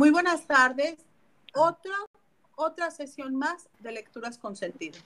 Muy 0.00 0.08
buenas 0.08 0.46
tardes. 0.46 0.96
Otra, 1.54 1.94
otra 2.56 2.90
sesión 2.90 3.34
más 3.34 3.68
de 3.80 3.92
lecturas 3.92 4.38
con 4.38 4.56
sentido. 4.56 4.98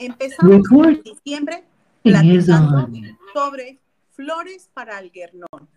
Empezamos 0.00 0.66
en 0.72 1.02
diciembre 1.04 1.64
platicando 2.02 2.88
sobre 3.32 3.78
Flores 4.10 4.68
para 4.74 4.96
Algernón 4.96 5.68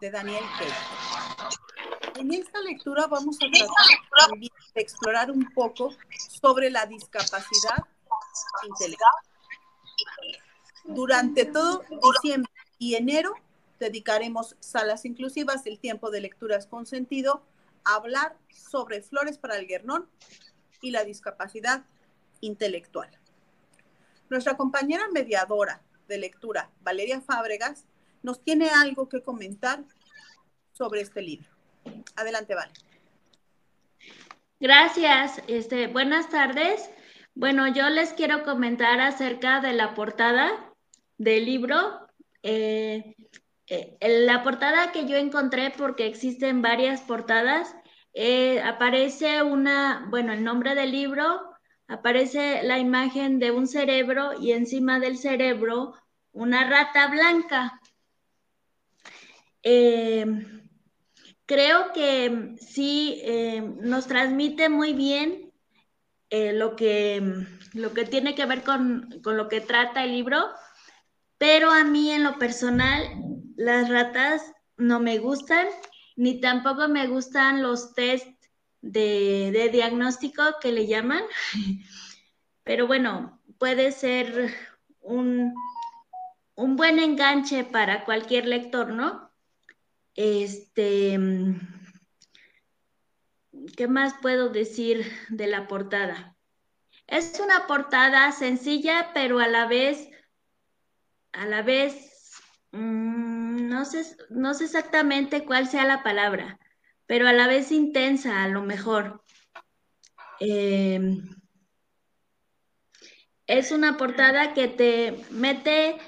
de 0.00 0.10
Daniel 0.10 0.42
Kay. 0.58 2.20
En 2.20 2.34
esta 2.34 2.60
lectura 2.62 3.06
vamos 3.06 3.36
a 3.36 3.46
tratar 3.48 4.40
de 4.40 4.50
explorar 4.80 5.30
un 5.30 5.48
poco 5.54 5.94
sobre 6.42 6.68
la 6.68 6.84
discapacidad 6.86 7.76
intelectual. 8.68 9.14
Durante 10.82 11.44
todo 11.44 11.84
diciembre 12.02 12.50
y 12.80 12.96
enero 12.96 13.36
dedicaremos 13.78 14.56
salas 14.58 15.04
inclusivas, 15.04 15.64
el 15.66 15.78
tiempo 15.78 16.10
de 16.10 16.22
lecturas 16.22 16.66
con 16.66 16.86
sentido, 16.86 17.44
hablar 17.84 18.36
sobre 18.50 19.02
flores 19.02 19.38
para 19.38 19.56
el 19.56 19.66
guernón 19.66 20.08
y 20.80 20.90
la 20.90 21.04
discapacidad 21.04 21.84
intelectual. 22.40 23.10
Nuestra 24.28 24.56
compañera 24.56 25.08
mediadora 25.12 25.82
de 26.08 26.18
lectura, 26.18 26.70
Valeria 26.82 27.20
Fábregas, 27.20 27.84
nos 28.22 28.42
tiene 28.42 28.70
algo 28.70 29.08
que 29.08 29.22
comentar 29.22 29.84
sobre 30.72 31.00
este 31.00 31.22
libro. 31.22 31.48
Adelante, 32.16 32.54
Vale. 32.54 32.72
Gracias. 34.60 35.42
Este, 35.48 35.88
buenas 35.88 36.28
tardes. 36.28 36.88
Bueno, 37.34 37.66
yo 37.66 37.88
les 37.88 38.12
quiero 38.12 38.44
comentar 38.44 39.00
acerca 39.00 39.60
de 39.60 39.72
la 39.72 39.94
portada 39.94 40.72
del 41.18 41.46
libro. 41.46 42.06
Eh, 42.42 43.16
eh, 43.68 43.96
la 44.24 44.42
portada 44.42 44.92
que 44.92 45.06
yo 45.06 45.16
encontré, 45.16 45.70
porque 45.70 46.06
existen 46.06 46.62
varias 46.62 47.00
portadas, 47.02 47.74
eh, 48.14 48.60
aparece 48.60 49.42
una, 49.42 50.06
bueno, 50.10 50.32
el 50.32 50.44
nombre 50.44 50.74
del 50.74 50.92
libro, 50.92 51.40
aparece 51.86 52.62
la 52.64 52.78
imagen 52.78 53.38
de 53.38 53.50
un 53.50 53.66
cerebro 53.66 54.40
y 54.40 54.52
encima 54.52 54.98
del 54.98 55.16
cerebro 55.16 55.94
una 56.32 56.68
rata 56.68 57.08
blanca. 57.08 57.80
Eh, 59.62 60.26
creo 61.46 61.92
que 61.92 62.56
sí 62.60 63.22
nos 63.80 64.06
transmite 64.06 64.68
muy 64.68 64.92
bien 64.92 65.52
lo, 66.30 66.74
que, 66.74 67.22
lo 67.74 67.92
que 67.92 68.04
tiene 68.04 68.34
que 68.34 68.46
ver 68.46 68.62
con, 68.62 69.20
con 69.22 69.36
lo 69.36 69.48
que 69.48 69.60
trata 69.60 70.04
el 70.04 70.12
libro, 70.12 70.48
pero 71.38 71.70
a 71.70 71.84
mí 71.84 72.10
en 72.10 72.24
lo 72.24 72.38
personal 72.38 73.31
las 73.56 73.88
ratas 73.88 74.52
no 74.76 75.00
me 75.00 75.18
gustan, 75.18 75.66
ni 76.16 76.40
tampoco 76.40 76.88
me 76.88 77.06
gustan 77.06 77.62
los 77.62 77.94
test 77.94 78.26
de, 78.82 79.70
diagnóstico 79.72 80.42
que 80.60 80.72
le 80.72 80.86
llaman. 80.86 81.22
Pero 82.64 82.86
bueno, 82.86 83.40
puede 83.58 83.92
ser 83.92 84.54
un, 85.00 85.54
buen 86.56 86.98
enganche 86.98 87.64
para 87.64 88.04
cualquier 88.04 88.46
lector, 88.46 88.88
¿no? 88.92 89.30
Este, 90.14 91.18
¿qué 93.76 93.88
más 93.88 94.14
puedo 94.20 94.50
decir 94.50 95.04
de 95.28 95.46
la 95.46 95.66
portada? 95.66 96.36
Es 97.06 97.40
una 97.40 97.66
portada 97.66 98.30
sencilla, 98.32 99.10
pero 99.12 99.38
a 99.38 99.48
la 99.48 99.66
vez, 99.66 100.08
a 101.32 101.46
la 101.46 101.62
vez, 101.62 102.40
mm, 102.70 103.11
no 103.72 103.84
sé, 103.84 104.04
no 104.30 104.54
sé 104.54 104.64
exactamente 104.64 105.44
cuál 105.44 105.66
sea 105.68 105.84
la 105.84 106.02
palabra, 106.02 106.58
pero 107.06 107.26
a 107.26 107.32
la 107.32 107.46
vez 107.46 107.72
intensa, 107.72 108.44
a 108.44 108.48
lo 108.48 108.62
mejor. 108.62 109.22
Em, 110.40 111.22
es 113.46 113.72
una 113.72 113.96
portada 113.96 114.54
que 114.54 114.68
te 114.68 115.24
mete, 115.30 115.98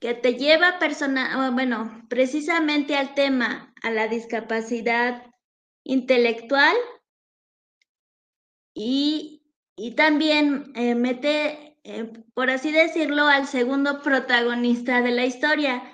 que 0.00 0.14
te 0.14 0.34
lleva 0.34 0.78
persona, 0.78 1.50
bueno, 1.50 2.06
precisamente 2.08 2.96
al 2.96 3.14
tema, 3.14 3.72
a 3.82 3.90
la 3.90 4.08
discapacidad 4.08 5.24
intelectual 5.84 6.76
y, 8.74 9.42
también 9.96 10.72
eh, 10.74 10.94
mete, 10.94 11.78
eh, 11.84 12.12
por 12.34 12.50
así 12.50 12.72
decirlo, 12.72 13.26
al 13.26 13.46
segundo 13.46 14.02
protagonista 14.02 15.02
de 15.02 15.10
la 15.10 15.24
historia, 15.24 15.93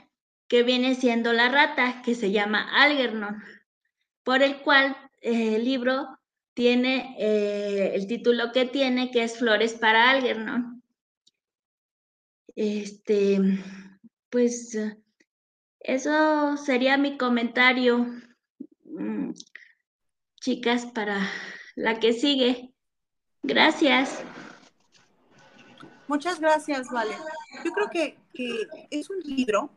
que 0.51 0.65
viene 0.65 0.97
siendo 0.97 1.33
la 1.33 1.49
rata, 1.49 2.03
que 2.03 2.17
se 2.17 2.33
llama 2.33 2.69
Algernon, 2.83 3.41
por 4.25 4.43
el 4.43 4.61
cual 4.63 4.97
eh, 5.21 5.55
el 5.55 5.65
libro 5.65 6.19
tiene 6.55 7.15
eh, 7.21 7.95
el 7.95 8.09
título 8.09 8.51
que 8.51 8.65
tiene, 8.65 9.13
que 9.13 9.23
es 9.23 9.39
Flores 9.39 9.75
para 9.75 10.11
Algernon. 10.11 10.83
Este, 12.57 13.39
pues 14.29 14.77
eso 15.79 16.57
sería 16.57 16.99
mi 16.99 17.17
comentario, 17.17 18.09
mm, 18.87 19.31
chicas, 20.41 20.85
para 20.87 21.31
la 21.77 22.01
que 22.01 22.13
sigue. 22.13 22.75
Gracias. 23.45 24.25
Muchas 26.09 26.41
gracias, 26.41 26.91
Vale. 26.91 27.15
Yo 27.65 27.71
creo 27.71 27.89
que, 27.89 28.19
que 28.35 28.67
es 28.91 29.09
un 29.11 29.21
libro 29.21 29.71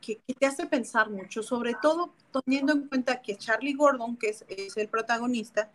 que, 0.00 0.20
te 0.34 0.46
hace 0.46 0.66
pensar 0.66 1.08
mucho, 1.10 1.42
sobre 1.42 1.74
todo 1.80 2.12
teniendo 2.44 2.72
en 2.72 2.88
cuenta 2.88 3.22
que 3.22 3.36
Charlie 3.36 3.74
Gordon, 3.74 4.16
que 4.16 4.28
es, 4.28 4.44
el 4.76 4.88
protagonista, 4.88 5.70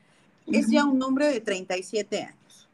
es 0.45 0.69
ya 0.69 0.85
un 0.85 1.01
hombre 1.01 1.27
de 1.27 1.41
37 1.41 2.23
años. 2.23 2.69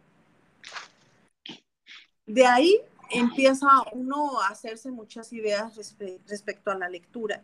De 2.25 2.45
ahí 2.45 2.81
empieza 3.09 3.67
uno 3.93 4.41
a 4.41 4.49
hacerse 4.49 4.91
muchas 4.91 5.31
ideas 5.31 5.75
respecto 6.27 6.71
a 6.71 6.75
la 6.75 6.89
lectura. 6.89 7.41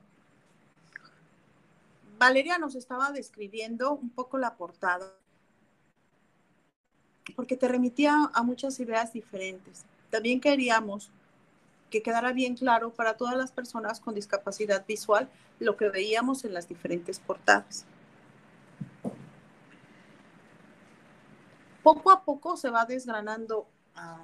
Valeria 2.17 2.57
nos 2.57 2.75
estaba 2.75 3.11
describiendo 3.11 3.93
un 3.93 4.09
poco 4.09 4.38
la 4.38 4.55
portada, 4.55 5.13
porque 7.35 7.55
te 7.55 7.67
remitía 7.67 8.29
a 8.33 8.43
muchas 8.43 8.79
ideas 8.79 9.13
diferentes. 9.13 9.85
También 10.09 10.41
queríamos 10.41 11.09
que 11.91 12.02
quedara 12.02 12.31
bien 12.31 12.56
claro 12.56 12.91
para 12.91 13.18
todas 13.18 13.38
las 13.38 13.52
personas 13.52 14.00
con 14.00 14.16
discapacidad 14.16 14.84
visual 14.88 15.29
lo 15.59 15.78
que 15.78 15.90
veíamos 15.90 16.44
en 16.44 16.56
las 16.56 16.68
diferentes 16.68 17.19
portadas. 17.19 17.85
Poco 21.84 22.12
a 22.12 22.24
poco 22.24 22.57
se 22.57 22.69
va 22.69 22.85
desgranando 22.85 23.68
ah, 23.96 24.18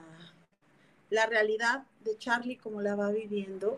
la 1.10 1.26
realidad 1.26 1.84
de 2.04 2.18
Charlie, 2.18 2.58
como 2.58 2.82
la 2.82 2.96
va 2.96 3.12
viviendo, 3.12 3.78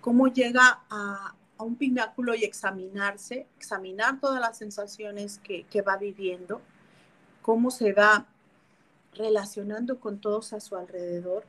cómo 0.00 0.28
llega 0.28 0.82
a, 0.90 1.34
un 1.56 1.76
pináculo 1.76 2.34
y 2.34 2.44
examinarse, 2.44 3.46
examinar 3.56 4.20
todas 4.20 4.40
las 4.40 4.58
sensaciones 4.58 5.38
que, 5.38 5.64
que 5.64 5.82
va 5.82 5.96
viviendo, 5.96 6.60
cómo 7.42 7.70
se 7.70 7.92
va 7.92 8.26
relacionando 9.14 9.98
con 10.00 10.18
todos 10.18 10.52
a 10.52 10.60
su 10.60 10.76
alrededor 10.76 11.46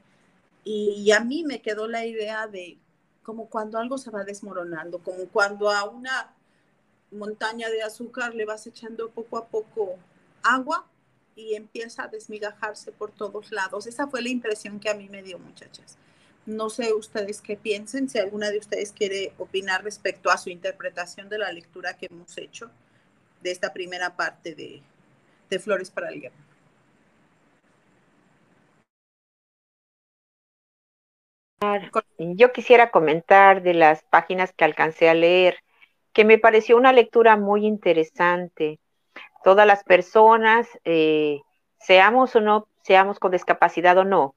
y, 0.65 1.11
a 1.11 1.19
mí 1.19 1.43
me 1.43 1.61
quedó 1.61 1.87
la 1.87 2.05
idea 2.05 2.47
de 2.47 2.79
como 3.21 3.49
cuando 3.49 3.77
algo 3.77 3.99
se 3.99 4.09
va 4.09 4.23
desmoronando, 4.23 4.99
como 4.99 5.27
cuando 5.27 5.69
a 5.69 5.83
una 5.83 6.33
montaña 7.11 7.69
de 7.69 7.83
azúcar 7.83 8.33
le 8.33 8.45
vas 8.45 8.65
echando 8.65 9.09
poco 9.11 9.37
a 9.37 9.47
poco 9.47 9.97
agua 10.41 10.87
y 11.35 11.53
empieza 11.53 12.03
a 12.03 12.07
desmigajarse 12.07 12.91
por 12.91 13.11
todos 13.11 13.51
lados. 13.51 13.85
Esa 13.85 14.07
fue 14.07 14.23
la 14.23 14.29
impresión 14.29 14.79
que 14.79 14.89
a 14.89 14.95
mí 14.95 15.07
me 15.07 15.21
dio, 15.21 15.37
muchachas. 15.37 15.97
No 16.47 16.69
sé 16.71 16.93
ustedes 16.93 17.41
qué 17.41 17.57
piensen, 17.57 18.09
si 18.09 18.17
alguna 18.17 18.49
de 18.49 18.57
ustedes 18.57 18.91
quiere 18.91 19.33
opinar 19.37 19.83
respecto 19.83 20.31
a 20.31 20.37
su 20.37 20.49
interpretación 20.49 21.29
de 21.29 21.37
la 21.37 21.51
lectura 21.51 21.95
que 21.95 22.07
hemos 22.07 22.35
hecho 22.37 22.71
de 23.41 23.51
esta 23.51 23.71
primera 23.71 24.15
parte 24.15 24.56
de, 24.56 24.81
de 25.50 25.59
Flores 25.59 25.91
para 25.91 26.09
el 26.09 26.21
Guerra. 26.21 26.44
Yo 32.17 32.51
quisiera 32.51 32.91
comentar 32.91 33.62
de 33.62 33.73
las 33.73 34.03
páginas 34.03 34.53
que 34.53 34.65
alcancé 34.65 35.09
a 35.09 35.13
leer, 35.13 35.57
que 36.13 36.25
me 36.25 36.38
pareció 36.38 36.77
una 36.77 36.94
lectura 36.94 37.38
muy 37.38 37.65
interesante. 37.65 38.79
Todas 39.44 39.67
las 39.67 39.83
personas, 39.83 40.67
eh, 40.85 41.41
seamos 41.77 42.35
o 42.35 42.41
no, 42.41 42.67
seamos 42.81 43.19
con 43.19 43.31
discapacidad 43.31 43.97
o 43.97 44.03
no, 44.03 44.35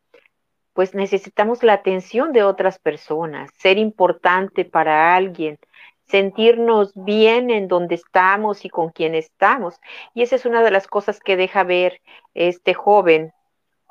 pues 0.74 0.94
necesitamos 0.94 1.62
la 1.62 1.72
atención 1.72 2.32
de 2.32 2.44
otras 2.44 2.78
personas, 2.78 3.50
ser 3.56 3.78
importante 3.78 4.64
para 4.64 5.16
alguien, 5.16 5.58
sentirnos 6.04 6.92
bien 6.94 7.50
en 7.50 7.68
donde 7.68 7.94
estamos 7.94 8.64
y 8.64 8.68
con 8.68 8.90
quien 8.90 9.14
estamos. 9.14 9.80
Y 10.14 10.22
esa 10.22 10.36
es 10.36 10.46
una 10.46 10.62
de 10.62 10.70
las 10.70 10.86
cosas 10.86 11.20
que 11.20 11.36
deja 11.36 11.64
ver 11.64 12.00
este 12.34 12.74
joven 12.74 13.32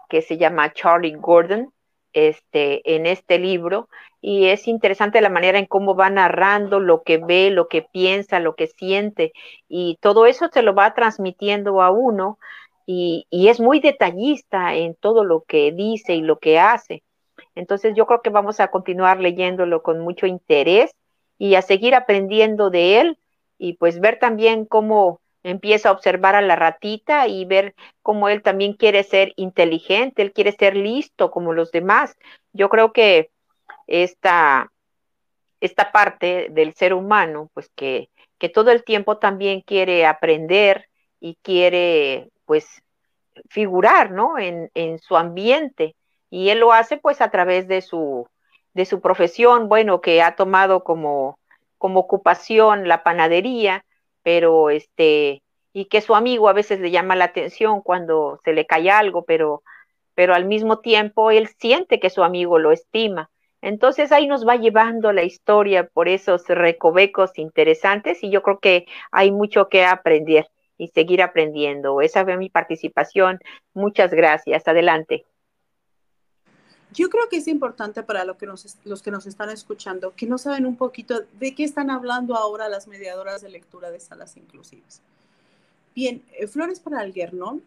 que 0.10 0.22
se 0.22 0.38
llama 0.38 0.74
Charlie 0.74 1.16
Gordon, 1.16 1.74
este, 2.18 2.96
en 2.96 3.06
este 3.06 3.38
libro 3.38 3.90
y 4.22 4.48
es 4.48 4.68
interesante 4.68 5.22
la 5.22 5.30
manera 5.30 5.60
en 5.60 5.68
cómo 5.68 5.96
va 5.96 6.10
narrando 6.10 6.80
lo 6.80 7.04
que 7.04 7.20
ve, 7.20 7.52
lo 7.52 7.68
que 7.68 7.84
piensa, 7.84 8.40
lo 8.40 8.56
que 8.56 8.68
siente 8.68 9.34
y 9.70 9.98
todo 10.02 10.26
eso 10.26 10.50
se 10.52 10.64
lo 10.64 10.74
va 10.74 10.96
transmitiendo 10.96 11.82
a 11.82 11.92
uno 11.92 12.40
y, 12.88 13.28
y 13.30 13.50
es 13.50 13.60
muy 13.60 13.80
detallista 13.80 14.74
en 14.74 14.96
todo 14.96 15.24
lo 15.24 15.44
que 15.44 15.72
dice 15.72 16.16
y 16.16 16.22
lo 16.22 16.40
que 16.40 16.58
hace. 16.58 17.04
Entonces 17.54 17.94
yo 17.96 18.08
creo 18.08 18.22
que 18.22 18.32
vamos 18.32 18.60
a 18.60 18.70
continuar 18.70 19.20
leyéndolo 19.20 19.84
con 19.84 20.00
mucho 20.00 20.26
interés 20.26 20.96
y 21.38 21.54
a 21.54 21.62
seguir 21.62 21.94
aprendiendo 21.94 22.72
de 22.72 23.00
él 23.02 23.20
y 23.60 23.74
pues 23.74 24.00
ver 24.00 24.18
también 24.18 24.66
cómo 24.66 25.22
empieza 25.50 25.90
a 25.90 25.92
observar 25.94 26.36
a 26.36 26.42
la 26.42 26.56
ratita 26.56 27.28
y 27.28 27.46
ver 27.46 27.74
cómo 28.02 28.30
él 28.30 28.42
también 28.42 28.74
quiere 28.74 29.04
ser 29.04 29.34
inteligente, 29.38 30.22
él 30.22 30.34
quiere 30.34 30.52
ser 30.52 30.76
listo 30.76 31.32
como 31.32 31.54
los 31.54 31.72
demás. 31.72 32.16
Yo 32.54 32.70
creo 32.70 32.92
que 32.92 33.32
esta, 33.88 34.72
esta 35.62 35.92
parte 35.92 36.48
del 36.52 36.74
ser 36.74 36.94
humano, 36.94 37.50
pues 37.54 37.70
que, 37.76 38.10
que 38.38 38.50
todo 38.50 38.72
el 38.72 38.84
tiempo 38.84 39.18
también 39.18 39.62
quiere 39.62 40.06
aprender 40.06 40.90
y 41.20 41.38
quiere 41.42 42.30
pues 42.46 42.84
figurar, 43.50 44.12
¿no? 44.12 44.38
En, 44.38 44.70
en 44.74 45.00
su 45.00 45.16
ambiente. 45.16 45.96
Y 46.30 46.50
él 46.50 46.60
lo 46.60 46.74
hace 46.74 46.98
pues 46.98 47.22
a 47.22 47.30
través 47.30 47.68
de 47.70 47.82
su, 47.82 48.28
de 48.74 48.86
su 48.86 49.00
profesión, 49.00 49.70
bueno, 49.70 50.02
que 50.02 50.22
ha 50.22 50.36
tomado 50.36 50.84
como, 50.84 51.40
como 51.78 52.02
ocupación 52.02 52.88
la 52.88 53.04
panadería, 53.04 53.86
pero 54.28 54.70
este, 54.70 55.42
y 55.72 55.86
que 55.86 56.02
su 56.02 56.14
amigo 56.14 56.50
a 56.50 56.54
veces 56.54 56.82
le 56.82 56.92
llama 56.92 57.16
la 57.16 57.24
atención 57.24 57.80
cuando 57.82 58.42
se 58.44 58.52
le 58.52 58.66
cae 58.66 58.92
algo, 58.92 59.24
pero, 59.24 59.64
pero 60.16 60.36
al 60.36 60.44
mismo 60.44 60.80
tiempo 60.80 61.32
él 61.32 61.48
siente 61.58 62.02
que 62.02 62.10
su 62.10 62.26
amigo 62.26 62.60
lo 62.60 62.74
estima. 62.74 63.30
Entonces 63.62 64.12
ahí 64.12 64.28
nos 64.28 64.46
va 64.46 64.58
llevando 64.58 65.14
la 65.14 65.24
historia 65.24 65.88
por 65.88 66.10
esos 66.10 66.46
recovecos 66.50 67.38
interesantes 67.38 68.22
y 68.22 68.30
yo 68.30 68.42
creo 68.44 68.60
que 68.60 68.86
hay 69.12 69.32
mucho 69.32 69.70
que 69.70 69.86
aprender 69.86 70.50
y 70.78 70.90
seguir 70.90 71.22
aprendiendo. 71.22 72.02
Esa 72.02 72.26
fue 72.26 72.36
mi 72.36 72.50
participación. 72.50 73.40
Muchas 73.74 74.12
gracias. 74.12 74.68
Adelante. 74.68 75.24
Yo 76.94 77.10
creo 77.10 77.28
que 77.30 77.38
es 77.38 77.48
importante 77.48 78.02
para 78.02 78.24
los 78.24 78.38
que 78.38 79.12
nos 79.12 79.26
están 79.28 79.50
escuchando 79.50 80.14
que 80.16 80.26
no 80.26 80.38
saben 80.38 80.66
un 80.66 80.78
poquito 80.78 81.22
de 81.40 81.54
qué 81.54 81.64
están 81.64 81.90
hablando 81.90 82.36
ahora 82.36 82.70
las 82.70 82.88
mediadoras 82.88 83.42
de 83.42 83.50
lectura 83.50 83.92
de 83.92 84.00
salas 84.00 84.38
inclusivas. 84.38 85.02
Bien, 85.94 86.24
eh, 86.34 86.48
Flores 86.48 86.80
para 86.80 87.00
Algernon, 87.00 87.62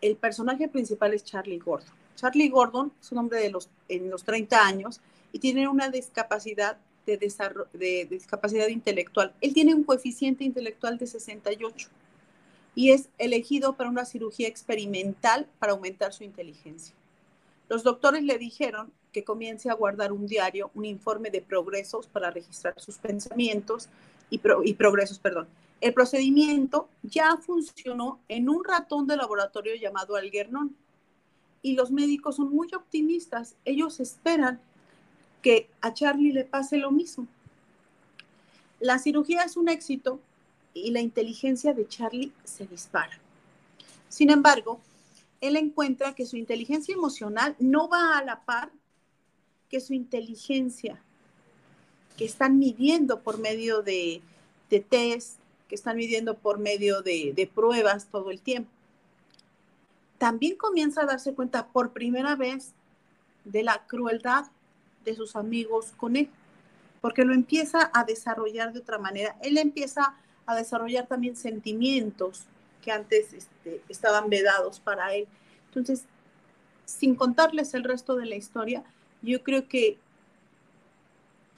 el 0.00 0.16
personaje 0.16 0.68
principal 0.68 1.12
es 1.14 1.24
Charlie 1.24 1.58
Gordon. 1.58 1.92
Charlie 2.16 2.48
Gordon 2.48 2.92
es 3.00 3.12
un 3.12 3.18
hombre 3.18 3.40
de 3.40 3.50
los, 3.50 3.68
en 3.88 4.08
los 4.08 4.24
30 4.24 4.66
años 4.66 5.00
y 5.32 5.38
tiene 5.40 5.68
una 5.68 5.90
discapacidad 5.90 6.78
de, 7.06 7.18
de 7.18 8.06
discapacidad 8.08 8.68
intelectual. 8.68 9.34
Él 9.40 9.52
tiene 9.52 9.74
un 9.74 9.84
coeficiente 9.84 10.44
intelectual 10.44 10.96
de 10.96 11.06
68 11.06 11.88
y 12.74 12.90
es 12.90 13.08
elegido 13.18 13.74
para 13.74 13.90
una 13.90 14.04
cirugía 14.04 14.48
experimental 14.48 15.46
para 15.58 15.72
aumentar 15.72 16.12
su 16.12 16.24
inteligencia. 16.24 16.94
Los 17.68 17.82
doctores 17.82 18.22
le 18.22 18.38
dijeron 18.38 18.92
que 19.12 19.24
comience 19.24 19.70
a 19.70 19.74
guardar 19.74 20.12
un 20.12 20.26
diario, 20.26 20.70
un 20.74 20.84
informe 20.84 21.30
de 21.30 21.40
progresos 21.40 22.06
para 22.06 22.30
registrar 22.30 22.74
sus 22.78 22.98
pensamientos 22.98 23.88
y, 24.30 24.38
progresos, 24.38 25.18
perdón. 25.18 25.46
El 25.80 25.94
procedimiento 25.94 26.88
ya 27.02 27.36
funcionó 27.36 28.18
en 28.28 28.48
un 28.48 28.64
ratón 28.64 29.06
de 29.06 29.16
laboratorio 29.16 29.74
llamado 29.76 30.16
Algernon 30.16 30.74
y 31.62 31.74
los 31.74 31.90
médicos 31.90 32.36
son 32.36 32.50
muy 32.50 32.68
optimistas. 32.74 33.54
Ellos 33.64 34.00
esperan 34.00 34.60
que 35.42 35.68
a 35.80 35.92
Charlie 35.92 36.32
le 36.32 36.44
pase 36.44 36.78
lo 36.78 36.90
mismo. 36.90 37.26
La 38.80 38.98
cirugía 38.98 39.42
es 39.42 39.56
un 39.56 39.68
éxito 39.68 40.20
y 40.74 40.90
la 40.90 41.00
inteligencia 41.00 41.72
de 41.72 41.86
Charlie 41.86 42.32
se 42.44 42.66
dispara. 42.66 43.18
Sin 44.08 44.30
embargo, 44.30 44.80
él 45.46 45.56
encuentra 45.56 46.14
que 46.14 46.26
su 46.26 46.36
inteligencia 46.36 46.94
emocional 46.94 47.54
no 47.58 47.88
va 47.88 48.16
a 48.16 48.24
la 48.24 48.44
par 48.44 48.70
que 49.68 49.80
su 49.80 49.92
inteligencia, 49.92 51.02
que 52.16 52.24
están 52.24 52.58
midiendo 52.58 53.20
por 53.20 53.38
medio 53.38 53.82
de, 53.82 54.22
de 54.70 54.80
test, 54.80 55.38
que 55.68 55.74
están 55.74 55.96
midiendo 55.96 56.36
por 56.38 56.58
medio 56.58 57.02
de, 57.02 57.32
de 57.34 57.46
pruebas 57.46 58.06
todo 58.06 58.30
el 58.30 58.40
tiempo. 58.40 58.70
También 60.18 60.56
comienza 60.56 61.02
a 61.02 61.06
darse 61.06 61.34
cuenta 61.34 61.66
por 61.66 61.92
primera 61.92 62.36
vez 62.36 62.72
de 63.44 63.62
la 63.62 63.84
crueldad 63.86 64.46
de 65.04 65.14
sus 65.14 65.36
amigos 65.36 65.92
con 65.96 66.16
él, 66.16 66.30
porque 67.00 67.24
lo 67.24 67.34
empieza 67.34 67.90
a 67.92 68.04
desarrollar 68.04 68.72
de 68.72 68.78
otra 68.78 68.98
manera. 68.98 69.36
Él 69.42 69.58
empieza 69.58 70.14
a 70.46 70.54
desarrollar 70.54 71.06
también 71.06 71.36
sentimientos 71.36 72.44
que 72.84 72.92
antes 72.92 73.32
este, 73.32 73.80
estaban 73.88 74.28
vedados 74.28 74.78
para 74.78 75.14
él. 75.14 75.26
Entonces, 75.66 76.04
sin 76.84 77.14
contarles 77.14 77.72
el 77.72 77.82
resto 77.82 78.14
de 78.14 78.26
la 78.26 78.36
historia, 78.36 78.84
yo 79.22 79.42
creo 79.42 79.68
que 79.68 79.98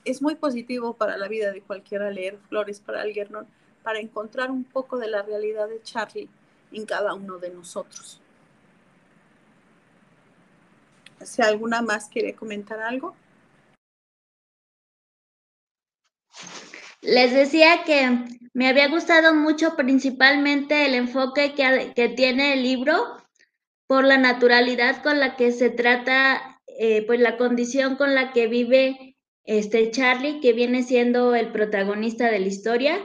es 0.05 0.23
muy 0.23 0.37
positivo 0.37 0.95
para 0.95 1.19
la 1.19 1.27
vida 1.27 1.51
de 1.51 1.63
cualquiera 1.63 2.11
leer 2.11 2.39
Flores 2.49 2.79
para 2.79 3.03
Algernon, 3.03 3.47
para 3.83 3.99
encontrar 3.99 4.53
un 4.53 4.63
poco 4.63 4.99
de 4.99 5.09
la 5.09 5.23
realidad 5.23 5.69
de 5.69 5.83
Charlie 5.83 6.29
en 6.71 6.87
cada 6.87 7.13
uno 7.15 7.39
de 7.39 7.51
nosotros. 7.51 8.21
Si 11.25 11.43
alguna 11.43 11.83
más 11.83 12.09
quiere 12.09 12.35
comentar 12.35 12.81
algo. 12.81 13.17
Les 17.07 17.33
decía 17.33 17.85
que 17.87 18.19
me 18.53 18.69
había 18.69 18.89
gustado 18.89 19.33
mucho 19.33 19.77
principalmente 19.77 20.87
el 20.87 20.95
enfoque 20.95 21.55
que, 21.55 22.09
tiene 22.17 22.55
el 22.55 22.65
libro 22.65 22.97
por 23.87 24.05
la 24.05 24.19
naturalidad 24.19 25.05
con 25.05 25.21
la 25.21 25.37
que 25.37 25.53
se 25.53 25.71
trata, 25.71 26.61
eh, 26.67 27.07
pues 27.07 27.21
la 27.21 27.37
condición 27.37 27.95
con 27.95 28.17
la 28.17 28.33
que 28.33 28.49
vive 28.49 29.17
este 29.45 29.93
Charlie, 29.93 30.41
que 30.41 30.53
viene 30.53 30.83
siendo 30.83 31.37
el 31.37 31.53
protagonista 31.53 32.29
de 32.29 32.41
la 32.41 32.49
historia. 32.49 32.99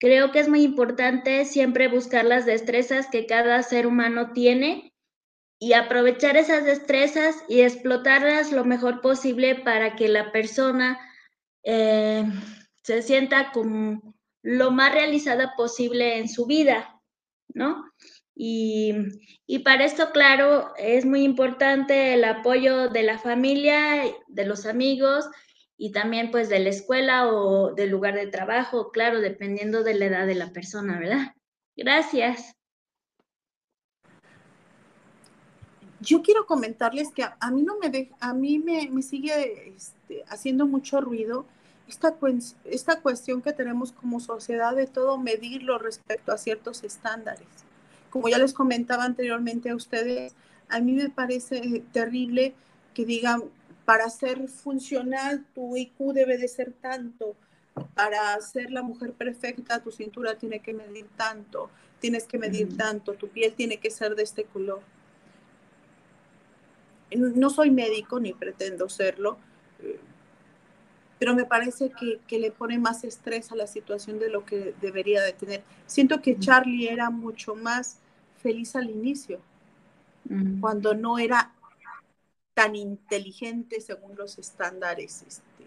Creo 0.00 0.32
que 0.32 0.38
es 0.38 0.48
muy 0.48 0.62
importante 0.62 1.44
siempre 1.44 1.88
buscar 1.88 2.24
las 2.24 2.46
destrezas 2.46 3.08
que 3.08 3.26
cada 3.26 3.62
ser 3.62 3.86
humano 3.86 4.32
tiene 4.32 4.94
y 5.58 5.74
aprovechar 5.74 6.38
esas 6.38 6.64
destrezas 6.64 7.36
y 7.46 7.60
explotarlas 7.60 8.52
lo 8.52 8.64
mejor 8.64 9.02
posible 9.02 9.54
para 9.54 9.96
que 9.96 10.08
la 10.08 10.32
persona 10.32 10.98
eh, 11.62 12.24
se 12.82 13.02
sienta 13.02 13.52
como 13.52 14.14
lo 14.42 14.70
más 14.70 14.92
realizada 14.92 15.54
posible 15.56 16.18
en 16.18 16.28
su 16.28 16.46
vida, 16.46 17.00
¿no? 17.54 17.84
Y, 18.40 18.94
para 19.64 19.84
esto, 19.84 20.12
claro, 20.12 20.72
es 20.76 21.04
muy 21.04 21.24
importante 21.24 22.14
el 22.14 22.22
apoyo 22.22 22.88
de 22.88 23.02
la 23.02 23.18
familia, 23.18 24.04
de 24.28 24.46
los 24.46 24.64
amigos 24.64 25.28
y 25.76 25.90
también 25.90 26.30
pues 26.30 26.48
de 26.48 26.60
la 26.60 26.68
escuela 26.70 27.28
o 27.32 27.74
del 27.74 27.90
lugar 27.90 28.14
de 28.14 28.28
trabajo, 28.28 28.92
claro, 28.92 29.20
dependiendo 29.20 29.82
de 29.82 29.94
la 29.94 30.06
edad 30.06 30.26
de 30.26 30.36
la 30.36 30.52
persona, 30.52 31.00
¿verdad? 31.00 31.34
Gracias. 31.76 32.54
Yo 36.00 36.22
quiero 36.22 36.46
comentarles 36.46 37.10
que 37.10 37.24
a, 37.24 37.50
mí 37.50 37.62
no 37.62 37.76
me 37.78 38.10
a 38.20 38.32
mí 38.34 38.60
me, 38.60 39.02
sigue 39.02 39.74
este, 39.74 40.22
haciendo 40.28 40.64
mucho 40.66 41.00
ruido 41.00 41.44
esta, 41.88 42.14
esta 42.64 43.00
cuestión 43.00 43.42
que 43.42 43.52
tenemos 43.52 43.92
como 43.92 44.20
sociedad 44.20 44.76
de 44.76 44.86
todo 44.86 45.18
medirlo 45.18 45.78
respecto 45.78 46.32
a 46.32 46.38
ciertos 46.38 46.84
estándares. 46.84 47.46
Como 48.10 48.28
ya 48.28 48.38
les 48.38 48.52
comentaba 48.52 49.04
anteriormente 49.04 49.70
a 49.70 49.76
ustedes, 49.76 50.34
a 50.68 50.80
mí 50.80 50.92
me 50.92 51.10
parece 51.10 51.82
terrible 51.92 52.54
que 52.94 53.04
digan, 53.04 53.44
para 53.84 54.10
ser 54.10 54.48
funcional 54.48 55.46
tu 55.54 55.76
IQ 55.76 56.12
debe 56.12 56.36
de 56.36 56.48
ser 56.48 56.72
tanto, 56.72 57.34
para 57.94 58.38
ser 58.40 58.70
la 58.70 58.82
mujer 58.82 59.12
perfecta 59.12 59.82
tu 59.82 59.90
cintura 59.90 60.36
tiene 60.36 60.60
que 60.60 60.74
medir 60.74 61.06
tanto, 61.16 61.70
tienes 62.00 62.24
que 62.24 62.38
medir 62.38 62.76
tanto, 62.76 63.14
tu 63.14 63.28
piel 63.28 63.54
tiene 63.54 63.78
que 63.78 63.90
ser 63.90 64.14
de 64.14 64.24
este 64.24 64.44
color. 64.44 64.80
No 67.10 67.48
soy 67.48 67.70
médico 67.70 68.20
ni 68.20 68.34
pretendo 68.34 68.90
serlo, 68.90 69.38
pero 71.18 71.34
me 71.34 71.44
parece 71.44 71.90
que, 71.90 72.38
le 72.38 72.50
pone 72.50 72.78
más 72.78 73.04
estrés 73.04 73.50
a 73.50 73.56
la 73.56 73.66
situación 73.66 74.18
de 74.18 74.30
lo 74.30 74.44
que 74.44 74.74
debería 74.80 75.22
de 75.22 75.32
tener. 75.32 75.64
Siento 75.86 76.22
que 76.22 76.38
Charlie 76.38 76.88
era 76.88 77.10
mucho 77.10 77.54
más 77.54 77.98
feliz 78.40 78.76
al 78.76 78.88
inicio, 78.88 79.40
cuando 80.60 80.94
no 80.94 81.18
era 81.18 81.52
tan 82.54 82.76
inteligente 82.76 83.80
según 83.80 84.16
los 84.16 84.38
estándares 84.38 85.24
este, 85.26 85.66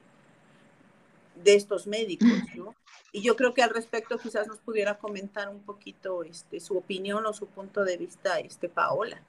de 1.43 1.55
estos 1.55 1.87
médicos, 1.87 2.29
¿no? 2.55 2.75
Y 3.11 3.21
yo 3.21 3.35
creo 3.35 3.53
que 3.53 3.63
al 3.63 3.71
respecto 3.71 4.17
quizás 4.17 4.47
nos 4.47 4.59
pudiera 4.59 4.97
comentar 4.97 5.49
un 5.49 5.61
poquito 5.61 6.23
este, 6.23 6.59
su 6.59 6.77
opinión 6.77 7.25
o 7.25 7.33
su 7.33 7.47
punto 7.47 7.83
de 7.83 7.97
vista, 7.97 8.39
este, 8.39 8.69
Paola. 8.69 9.21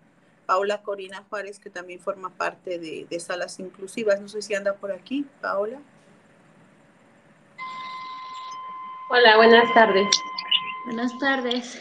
Paola 0.46 0.82
Corina 0.82 1.24
Juárez, 1.28 1.58
que 1.58 1.70
también 1.70 1.98
forma 1.98 2.30
parte 2.30 2.78
de, 2.78 3.06
de 3.08 3.20
Salas 3.20 3.58
Inclusivas. 3.58 4.20
No 4.20 4.28
sé 4.28 4.42
si 4.42 4.54
anda 4.54 4.74
por 4.74 4.92
aquí, 4.92 5.26
Paola. 5.40 5.80
Hola, 9.14 9.36
buenas 9.36 9.74
tardes. 9.74 10.08
Buenas 10.86 11.18
tardes. 11.18 11.78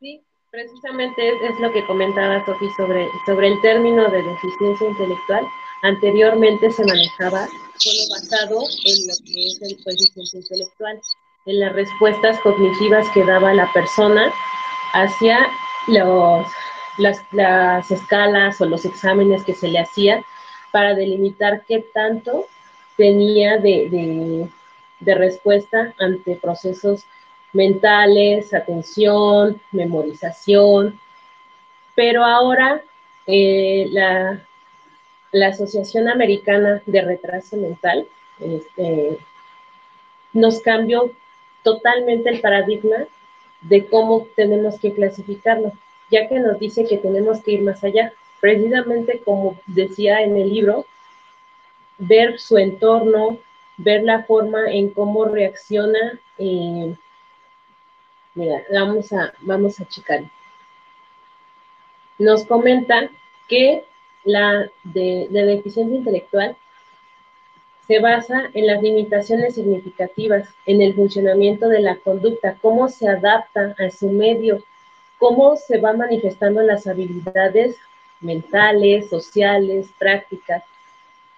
Sí, 0.00 0.24
precisamente 0.50 1.28
es, 1.28 1.60
lo 1.60 1.70
que 1.70 1.84
comentaba 1.84 2.42
Sofi 2.46 2.70
sobre, 2.74 3.06
sobre 3.26 3.48
el 3.48 3.60
término 3.60 4.08
de 4.08 4.22
deficiencia 4.22 4.88
intelectual. 4.88 5.46
Anteriormente 5.82 6.70
se 6.70 6.86
manejaba 6.86 7.46
solo 7.76 8.02
basado 8.10 8.60
en 8.86 9.08
lo 9.08 9.14
que 9.26 9.46
es 9.46 9.60
el 9.60 9.84
coeficiente 9.84 10.38
intelectual, 10.38 11.00
en 11.44 11.60
las 11.60 11.74
respuestas 11.74 12.40
cognitivas 12.40 13.06
que 13.10 13.24
daba 13.24 13.52
la 13.52 13.70
persona 13.74 14.32
hacia 14.94 15.50
los, 15.86 16.46
las, 16.96 17.20
las 17.32 17.90
escalas 17.90 18.58
o 18.62 18.64
los 18.64 18.86
exámenes 18.86 19.44
que 19.44 19.52
se 19.52 19.68
le 19.68 19.80
hacía 19.80 20.24
para 20.72 20.94
delimitar 20.94 21.62
qué 21.68 21.84
tanto 21.92 22.46
tenía 22.96 23.58
de, 23.58 24.48
de 25.00 25.14
respuesta 25.14 25.94
ante 25.98 26.36
procesos 26.36 27.04
mentales, 27.52 28.52
atención, 28.52 29.60
memorización, 29.72 30.98
pero 31.94 32.24
ahora 32.24 32.82
eh, 33.26 33.88
la, 33.90 34.46
la, 35.32 35.48
Asociación 35.48 36.08
Americana 36.08 36.82
de 36.86 37.00
Retraso 37.02 37.56
Mental 37.56 38.06
este, 38.40 39.18
nos 40.32 40.60
cambió 40.60 41.12
totalmente 41.62 42.30
el 42.30 42.40
paradigma 42.40 42.96
de 43.62 43.86
cómo 43.86 44.28
tenemos 44.36 44.78
que 44.78 44.92
clasificarlo, 44.92 45.72
ya 46.10 46.28
que 46.28 46.38
nos 46.38 46.58
dice 46.58 46.84
que 46.84 46.98
tenemos 46.98 47.42
que 47.42 47.52
ir 47.52 47.62
más 47.62 47.82
allá. 47.82 48.12
Precisamente 48.40 49.20
como 49.24 49.58
decía 49.66 50.22
en 50.22 50.36
el 50.36 50.48
libro, 50.50 50.86
ver 51.98 52.38
su 52.38 52.56
entorno, 52.56 53.38
ver 53.78 54.02
la 54.02 54.24
forma 54.24 54.70
en 54.70 54.90
cómo 54.90 55.24
reacciona. 55.24 56.20
Eh, 56.36 56.94
mira, 58.34 58.62
vamos 58.72 59.12
a, 59.12 59.32
vamos 59.40 59.80
a 59.80 59.86
checar. 59.86 60.24
Nos 62.18 62.44
comenta 62.44 63.08
que 63.48 63.84
la 64.24 64.70
de, 64.84 65.28
de 65.30 65.44
deficiencia 65.46 65.96
intelectual 65.96 66.56
se 67.86 68.00
basa 68.00 68.50
en 68.52 68.66
las 68.66 68.82
limitaciones 68.82 69.54
significativas 69.54 70.48
en 70.66 70.82
el 70.82 70.94
funcionamiento 70.94 71.68
de 71.68 71.80
la 71.80 71.96
conducta, 71.96 72.58
cómo 72.60 72.88
se 72.88 73.08
adapta 73.08 73.74
a 73.78 73.90
su 73.90 74.10
medio, 74.10 74.62
cómo 75.16 75.56
se 75.56 75.78
van 75.78 75.96
manifestando 75.96 76.60
las 76.60 76.86
habilidades 76.86 77.76
mentales, 78.20 79.08
sociales, 79.08 79.88
prácticas, 79.98 80.62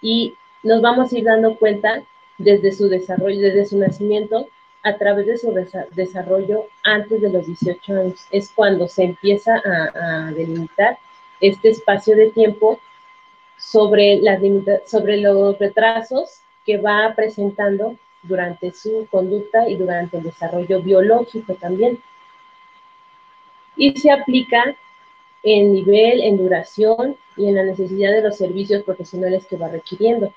y 0.02 0.34
nos 0.62 0.82
vamos 0.82 1.12
a 1.12 1.18
ir 1.18 1.24
dando 1.24 1.56
cuenta 1.56 2.02
desde 2.40 2.72
su 2.72 2.88
desarrollo, 2.88 3.40
desde 3.40 3.66
su 3.66 3.78
nacimiento, 3.78 4.48
a 4.82 4.96
través 4.96 5.26
de 5.26 5.38
su 5.38 5.52
desarrollo 5.92 6.66
antes 6.82 7.20
de 7.20 7.28
los 7.28 7.46
18 7.46 7.92
años. 7.92 8.26
Es 8.30 8.50
cuando 8.50 8.88
se 8.88 9.04
empieza 9.04 9.62
a, 9.64 10.32
delimitar 10.32 10.98
este 11.40 11.70
espacio 11.70 12.16
de 12.16 12.30
tiempo 12.30 12.80
sobre, 13.58 14.20
sobre 14.86 15.18
los 15.18 15.58
retrasos 15.58 16.40
que 16.64 16.78
va 16.78 17.12
presentando 17.14 17.96
durante 18.22 18.72
su 18.72 19.06
conducta 19.10 19.68
y 19.68 19.76
durante 19.76 20.16
el 20.16 20.24
desarrollo 20.24 20.80
biológico 20.80 21.54
también. 21.54 22.02
Y 23.76 23.96
se 23.98 24.10
aplica 24.10 24.76
en 25.42 25.72
nivel, 25.72 26.22
en 26.22 26.38
duración 26.38 27.16
y 27.36 27.48
en 27.48 27.54
la 27.54 27.64
necesidad 27.64 28.12
de 28.12 28.22
los 28.22 28.36
servicios 28.36 28.82
profesionales 28.82 29.46
que 29.46 29.56
va 29.56 29.68
requiriendo. 29.68 30.32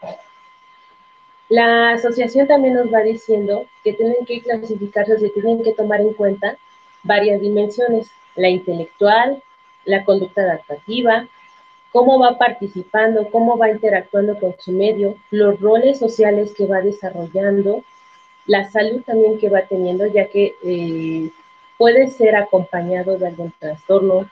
La 1.54 1.92
asociación 1.92 2.48
también 2.48 2.74
nos 2.74 2.92
va 2.92 3.02
diciendo 3.04 3.68
que 3.84 3.94
tienen 3.94 4.26
que 4.26 4.42
clasificarse, 4.42 5.20
se 5.20 5.30
tienen 5.30 5.62
que 5.62 5.74
tomar 5.74 6.02
en 6.02 6.14
cuenta 6.14 6.58
varias 7.04 7.40
dimensiones, 7.42 8.10
la 8.36 8.50
intelectual, 8.50 9.44
la 9.86 10.04
conducta 10.04 10.42
adaptativa, 10.42 11.28
cómo 11.92 12.18
va 12.18 12.40
participando, 12.40 13.30
cómo 13.30 13.56
va 13.56 13.70
interactuando 13.70 14.40
con 14.40 14.56
su 14.58 14.72
medio, 14.72 15.16
los 15.30 15.60
roles 15.60 16.00
sociales 16.00 16.56
que 16.58 16.66
va 16.66 16.82
desarrollando, 16.82 17.84
la 18.48 18.72
salud 18.72 19.04
también 19.04 19.38
que 19.38 19.50
va 19.50 19.62
teniendo, 19.62 20.08
ya 20.08 20.30
que 20.30 20.56
eh, 20.64 21.30
puede 21.78 22.08
ser 22.08 22.36
acompañado 22.36 23.20
de 23.20 23.28
algún 23.28 23.54
trastorno, 23.60 24.28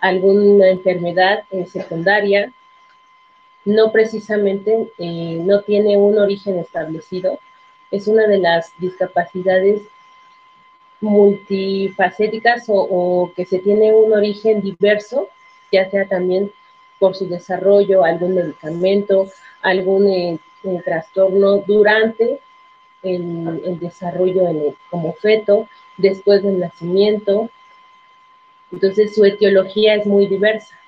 alguna 0.00 0.70
enfermedad 0.70 1.44
secundaria, 1.68 2.52
no 3.64 3.92
precisamente 3.92 4.88
eh, 4.98 5.38
no 5.42 5.62
tiene 5.62 5.96
un 5.96 6.18
origen 6.18 6.58
establecido, 6.58 7.38
es 7.90 8.08
una 8.08 8.26
de 8.26 8.38
las 8.38 8.72
discapacidades 8.78 9.82
multifacéticas 11.00 12.64
o, 12.68 13.32
que 13.36 13.44
se 13.44 13.58
tiene 13.58 13.92
un 13.92 14.12
origen 14.12 14.60
diverso, 14.60 15.28
ya 15.70 15.88
sea 15.90 16.06
también 16.06 16.50
por 16.98 17.14
su 17.14 17.28
desarrollo, 17.28 18.04
algún 18.04 18.34
medicamento, 18.34 19.30
algún 19.62 20.08
eh, 20.08 20.38
eh, 20.64 20.82
trastorno 20.84 21.58
durante 21.58 22.40
el, 23.02 23.78
desarrollo 23.78 24.74
como 24.90 25.12
feto, 25.14 25.68
después 25.96 26.42
del 26.42 26.60
nacimiento. 26.60 27.50
Entonces 28.72 29.14
su 29.14 29.24
etiología 29.24 29.94
es 29.94 30.06
muy 30.06 30.26
diversa. 30.26 30.78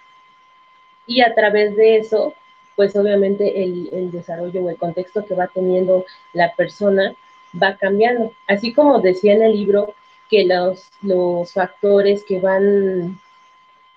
Y 1.06 1.20
a 1.20 1.34
través 1.34 1.76
de 1.76 1.98
eso 1.98 2.34
pues 2.76 2.94
obviamente 2.94 3.64
el, 3.64 4.10
desarrollo 4.12 4.62
o 4.62 4.70
el 4.70 4.76
contexto 4.76 5.24
que 5.24 5.34
va 5.34 5.48
teniendo 5.48 6.04
la 6.34 6.54
persona 6.54 7.16
va 7.60 7.76
cambiando. 7.76 8.32
Así 8.46 8.72
como 8.72 9.00
decía 9.00 9.32
en 9.32 9.42
el 9.42 9.52
libro 9.52 9.94
que 10.30 10.44
los, 10.44 10.90
los 11.00 11.52
factores 11.52 12.22
que 12.24 12.38
van, 12.38 13.18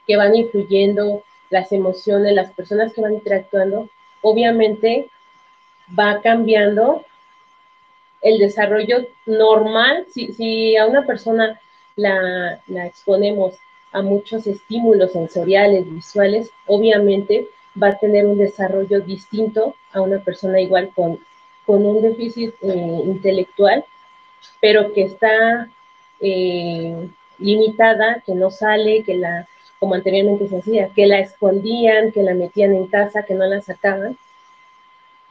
que 0.08 0.16
van 0.16 0.36
influyendo, 0.36 1.24
las 1.50 1.72
emociones, 1.72 2.34
las 2.34 2.52
personas 2.54 2.94
que 2.94 3.02
van 3.02 3.16
interactuando, 3.16 3.90
obviamente 4.22 5.10
va 5.98 6.22
cambiando 6.22 7.04
el 8.22 8.38
desarrollo 8.38 9.08
normal. 9.26 10.06
Si, 10.10 10.32
si 10.34 10.78
a 10.78 10.86
una 10.86 11.06
persona 11.06 11.60
la, 11.98 12.62
la 12.68 12.86
exponemos 12.86 13.56
a 13.92 14.02
muchos 14.02 14.48
estímulos 14.48 15.12
sensoriales, 15.12 15.92
visuales, 15.92 16.52
obviamente 16.66 17.50
va 17.82 17.90
a 17.90 17.98
tener 17.98 18.26
un 18.26 18.38
desarrollo 18.38 19.02
distinto 19.02 19.76
a 19.92 20.02
una 20.02 20.20
persona 20.20 20.60
igual 20.60 20.92
con, 20.96 21.20
con 21.66 21.86
un 21.86 22.02
déficit 22.02 22.54
eh, 22.62 23.02
intelectual, 23.06 23.86
pero 24.60 24.94
que 24.94 25.04
está 25.04 25.70
eh, 26.20 27.10
limitada, 27.38 28.22
que 28.26 28.34
no 28.36 28.52
sale, 28.52 29.04
que 29.04 29.16
la, 29.16 29.48
como 29.80 29.96
anteriormente 29.96 30.48
se 30.48 30.58
hacía, 30.58 30.90
que 30.90 31.08
la 31.08 31.20
escondían, 31.20 32.12
que 32.12 32.24
la 32.24 32.34
metían 32.34 32.76
en 32.76 32.88
casa, 32.88 33.24
que 33.24 33.34
no 33.34 33.46
la 33.46 33.62
sacaban. 33.62 34.18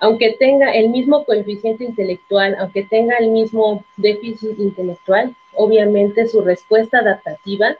Aunque 0.01 0.37
tenga 0.39 0.71
el 0.73 0.91
mismo 0.91 1.25
coeficiente 1.25 1.85
intelectual, 1.85 2.57
aunque 2.59 2.85
tenga 2.85 3.17
el 3.17 3.31
mismo 3.31 3.85
déficit 3.97 4.59
intelectual, 4.59 5.35
obviamente 5.55 6.29
su 6.29 6.41
respuesta 6.41 6.99
adaptativa 6.99 7.77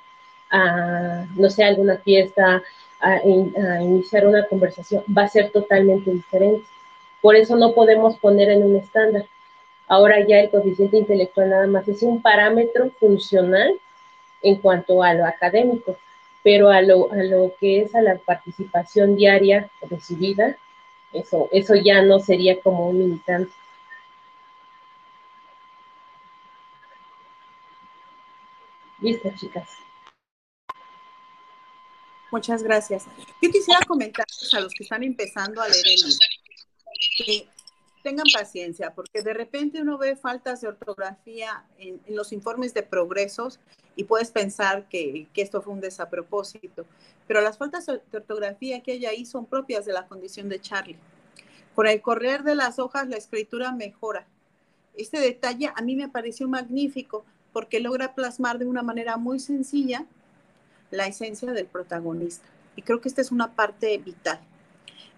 a, 0.51 1.27
no 1.37 1.49
sé, 1.49 1.63
alguna 1.65 1.99
fiesta, 1.99 2.63
a, 3.01 3.23
iniciar 3.25 4.27
una 4.27 4.47
conversación 4.47 5.05
va 5.17 5.23
a 5.23 5.29
ser 5.29 5.51
totalmente 5.51 6.11
diferente. 6.11 6.67
Por 7.21 7.37
eso 7.37 7.57
no 7.57 7.75
podemos 7.75 8.19
poner 8.19 8.51
en 8.51 8.65
un 8.65 8.77
estándar. 8.77 9.27
Ahora 9.87 10.25
ya 10.27 10.41
el 10.41 10.51
coeficiente 10.51 10.99
intelectual 10.99 11.51
nada 11.51 11.67
más 11.67 11.89
es 11.89 12.03
un 12.03 12.21
parámetro 12.21 12.91
funcional 13.01 13.79
en 14.43 14.57
cuanto 14.57 15.03
a 15.03 15.15
lo 15.15 15.25
académico, 15.27 15.97
pero 16.43 16.71
a 16.71 16.83
lo, 16.83 17.11
a 17.13 17.23
lo 17.25 17.55
que 17.59 17.83
es 17.83 17.95
a 17.95 18.03
la 18.03 18.17
participación 18.19 19.17
diaria 19.17 19.71
de 19.83 20.17
vida, 20.17 20.57
eso, 21.13 21.49
eso 21.53 21.75
ya 21.75 22.03
no 22.03 22.21
sería 22.21 22.61
como 22.61 22.89
un 22.89 22.99
militante. 22.99 23.53
Listo, 29.01 29.31
chicas. 29.37 29.88
Muchas 32.31 32.63
gracias. 32.63 33.05
Yo 33.43 33.51
quisiera 33.51 33.81
comentar 33.87 34.27
a 34.53 34.61
los 34.61 34.73
que 34.75 34.85
están 34.85 35.03
empezando 35.03 35.63
a 35.63 35.69
leer 35.69 35.99
que 37.17 37.49
tengan 38.03 38.27
paciencia, 38.33 38.95
porque 38.95 39.23
de 39.23 39.35
repente 39.35 39.81
uno 39.81 39.99
ve 39.99 40.17
faltas 40.17 40.61
de 40.61 40.69
ortografía 40.69 41.65
en, 41.79 42.01
los 42.09 42.33
informes 42.33 42.75
de 42.75 42.83
progresos 42.83 43.61
y 43.97 44.05
puedes 44.05 44.31
pensar 44.31 44.89
que, 44.89 45.27
que, 45.33 45.43
esto 45.43 45.63
fue 45.63 45.73
un 45.73 45.81
desapropósito, 45.81 46.87
pero 47.27 47.41
las 47.41 47.59
faltas 47.59 47.87
de 47.87 48.01
ortografía 48.13 48.83
que 48.83 48.93
hay 48.93 49.07
ahí 49.07 49.27
son 49.27 49.47
propias 49.47 49.85
de 49.85 49.93
la 49.93 50.07
condición 50.07 50.49
de 50.49 50.61
Charlie. 50.61 50.99
Con 51.75 51.87
el 51.87 52.01
correr 52.01 52.43
de 52.43 52.55
las 52.55 52.79
hojas 52.79 53.09
la 53.09 53.17
escritura 53.17 53.73
mejora. 53.73 54.27
Este 54.97 55.21
detalle 55.21 55.71
a 55.75 55.83
mí 55.83 55.95
me 55.97 56.09
pareció 56.09 56.49
magnífico 56.49 57.25
porque 57.53 57.81
logra 57.81 58.15
plasmar 58.15 58.59
de 58.59 58.67
una 58.67 58.83
manera 58.83 59.17
muy 59.17 59.39
sencilla 59.39 60.07
la 60.91 61.07
esencia 61.07 61.53
del 61.53 61.67
protagonista. 61.67 62.49
Y 62.77 62.83
creo 62.83 63.01
que 63.01 63.09
esta 63.09 63.21
es 63.21 63.33
una 63.33 63.55
parte 63.55 63.97
vital. 63.99 64.41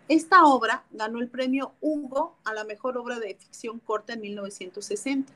Esta 0.09 0.45
obra 0.45 0.85
ganó 0.91 1.21
el 1.21 1.29
premio 1.29 1.73
Hugo 1.81 2.37
a 2.45 2.53
la 2.53 2.65
mejor 2.65 2.99
obra 2.99 3.21
de 3.21 3.37
ficción 3.37 3.79
corta 3.79 4.15
en 4.15 4.23
1960. 4.23 5.33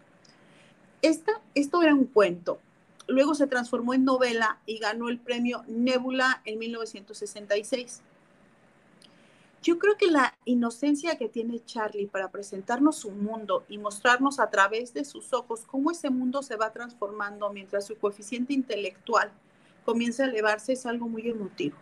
Esta, 1.00 1.32
esto 1.54 1.82
era 1.82 1.94
un 1.94 2.06
cuento. 2.06 2.58
Luego 3.06 3.34
se 3.34 3.46
transformó 3.46 3.94
en 3.94 4.04
novela 4.04 4.58
y 4.66 4.78
ganó 4.78 5.08
el 5.08 5.20
premio 5.20 5.62
Nebula 5.68 6.42
en 6.44 6.58
1966. 6.58 8.02
Yo 9.62 9.78
creo 9.78 9.96
que 9.96 10.10
la 10.10 10.36
inocencia 10.44 11.16
que 11.16 11.28
tiene 11.28 11.64
Charlie 11.64 12.06
para 12.06 12.30
presentarnos 12.30 12.96
su 12.96 13.10
mundo 13.10 13.64
y 13.68 13.78
mostrarnos 13.78 14.40
a 14.40 14.50
través 14.50 14.92
de 14.92 15.04
sus 15.04 15.32
ojos 15.32 15.64
cómo 15.66 15.90
ese 15.90 16.10
mundo 16.10 16.42
se 16.42 16.56
va 16.56 16.72
transformando 16.72 17.50
mientras 17.50 17.86
su 17.86 17.96
coeficiente 17.96 18.52
intelectual 18.52 19.30
comienza 19.84 20.24
a 20.24 20.26
elevarse 20.26 20.72
es 20.72 20.86
algo 20.86 21.08
muy 21.08 21.28
emotivo. 21.28 21.76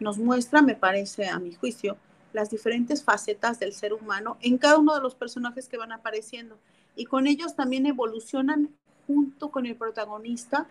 Nos 0.00 0.18
muestra, 0.18 0.62
me 0.62 0.74
parece 0.74 1.28
a 1.28 1.38
mi 1.38 1.54
juicio, 1.54 1.96
las 2.32 2.50
diferentes 2.50 3.04
facetas 3.04 3.58
del 3.58 3.72
ser 3.72 3.92
humano 3.92 4.36
en 4.40 4.58
cada 4.58 4.78
uno 4.78 4.94
de 4.94 5.00
los 5.00 5.14
personajes 5.14 5.68
que 5.68 5.76
van 5.76 5.92
apareciendo 5.92 6.58
y 6.96 7.04
con 7.04 7.26
ellos 7.26 7.54
también 7.54 7.86
evolucionan 7.86 8.70
junto 9.06 9.50
con 9.50 9.66
el 9.66 9.76
protagonista 9.76 10.66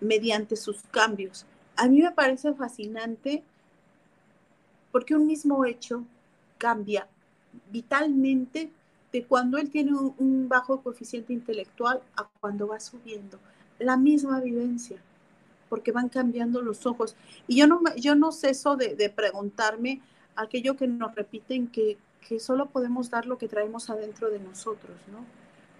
mediante 0.00 0.56
sus 0.56 0.82
cambios. 0.90 1.46
A 1.76 1.88
mí 1.88 2.02
me 2.02 2.12
parece 2.12 2.52
fascinante 2.54 3.42
porque 4.92 5.14
un 5.14 5.26
mismo 5.26 5.64
hecho 5.64 6.04
cambia 6.58 7.08
vitalmente 7.70 8.70
de 9.12 9.24
cuando 9.24 9.58
él 9.58 9.70
tiene 9.70 9.92
un, 9.94 10.48
bajo 10.48 10.80
coeficiente 10.82 11.32
intelectual 11.32 12.02
a 12.16 12.28
cuando 12.40 12.68
va 12.68 12.80
subiendo. 12.80 13.38
La 13.78 13.96
misma 13.96 14.40
vivencia, 14.40 15.00
porque 15.68 15.92
van 15.92 16.08
cambiando 16.08 16.62
los 16.62 16.86
ojos. 16.86 17.16
Y 17.46 17.56
yo 17.56 17.66
no, 17.66 17.80
yo 17.96 18.14
no 18.14 18.32
ceso 18.32 18.76
de, 18.76 18.94
de 18.94 19.10
preguntarme 19.10 20.00
aquello 20.36 20.76
que 20.76 20.86
nos 20.86 21.14
repiten, 21.14 21.68
que, 21.68 21.98
que 22.26 22.40
solo 22.40 22.66
podemos 22.66 23.10
dar 23.10 23.26
lo 23.26 23.38
que 23.38 23.48
traemos 23.48 23.90
adentro 23.90 24.30
de 24.30 24.38
nosotros, 24.38 24.96
¿no? 25.10 25.24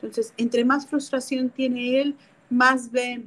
Entonces, 0.02 0.34
entre 0.36 0.64
más 0.64 0.86
frustración 0.86 1.50
tiene 1.50 2.00
él, 2.00 2.16
más 2.50 2.90
ve 2.90 3.24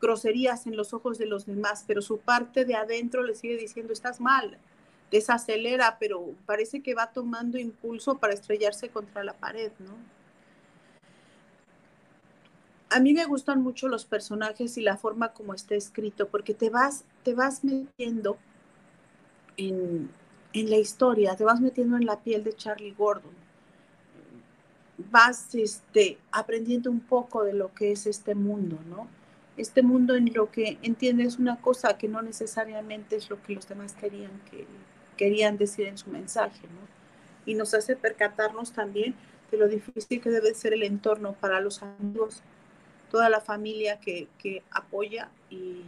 groserías 0.00 0.66
en 0.66 0.76
los 0.76 0.92
ojos 0.92 1.16
de 1.16 1.26
los 1.26 1.46
demás, 1.46 1.84
pero 1.86 2.02
su 2.02 2.18
parte 2.18 2.64
de 2.64 2.74
adentro 2.74 3.22
le 3.22 3.34
sigue 3.34 3.56
diciendo, 3.56 3.92
estás 3.92 4.20
mal, 4.20 4.58
desacelera, 5.10 5.96
pero 6.00 6.34
parece 6.44 6.82
que 6.82 6.94
va 6.94 7.12
tomando 7.12 7.56
impulso 7.56 8.18
para 8.18 8.34
estrellarse 8.34 8.88
contra 8.88 9.22
la 9.22 9.34
pared, 9.34 9.70
¿no? 9.78 9.94
A 12.94 13.00
mí 13.00 13.14
me 13.14 13.24
gustan 13.24 13.62
mucho 13.62 13.88
los 13.88 14.04
personajes 14.04 14.76
y 14.76 14.82
la 14.82 14.96
forma 14.96 15.32
como 15.32 15.54
está 15.54 15.74
escrito, 15.74 16.28
porque 16.28 16.54
te 16.54 16.70
vas, 16.70 17.04
te 17.22 17.34
vas 17.34 17.64
metiendo 17.64 18.36
en, 19.56 20.10
en 20.52 20.70
la 20.70 20.76
historia, 20.76 21.36
te 21.36 21.44
vas 21.44 21.60
metiendo 21.60 21.96
en 21.96 22.06
la 22.06 22.20
piel 22.20 22.44
de 22.44 22.54
Charlie 22.54 22.94
Gordon. 22.96 23.32
Vas 25.10 25.54
este, 25.54 26.18
aprendiendo 26.30 26.90
un 26.90 27.00
poco 27.00 27.44
de 27.44 27.54
lo 27.54 27.72
que 27.74 27.92
es 27.92 28.06
este 28.06 28.34
mundo, 28.34 28.78
¿no? 28.88 29.08
Este 29.56 29.82
mundo 29.82 30.14
en 30.14 30.32
lo 30.32 30.50
que 30.50 30.78
entiendes 30.82 31.38
una 31.38 31.60
cosa 31.60 31.98
que 31.98 32.08
no 32.08 32.22
necesariamente 32.22 33.16
es 33.16 33.28
lo 33.28 33.42
que 33.42 33.54
los 33.54 33.68
demás 33.68 33.94
querían 33.94 34.32
que, 34.50 34.66
querían 35.16 35.56
decir 35.56 35.86
en 35.86 35.98
su 35.98 36.10
mensaje, 36.10 36.62
¿no? 36.62 36.92
Y 37.44 37.54
nos 37.54 37.74
hace 37.74 37.96
percatarnos 37.96 38.72
también 38.72 39.14
de 39.50 39.58
lo 39.58 39.68
difícil 39.68 40.20
que 40.20 40.30
debe 40.30 40.54
ser 40.54 40.72
el 40.72 40.82
entorno 40.82 41.34
para 41.34 41.60
los 41.60 41.82
amigos, 41.82 42.42
toda 43.12 43.28
la 43.28 43.40
familia 43.40 44.00
que, 44.00 44.26
apoya 44.70 45.28
y, 45.50 45.84